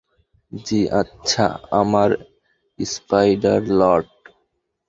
জ্বি 0.51 0.79
আচ্ছা, 1.01 1.45
আমার 1.71 2.09
স্পাইডার-লর্ড। 2.79 4.09